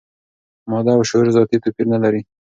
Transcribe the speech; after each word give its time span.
ماده 0.71 0.91
او 0.95 1.01
شعور 1.09 1.27
ذاتي 1.35 1.57
توپیر 1.63 1.85
نه 1.93 1.99
لري. 2.03 2.21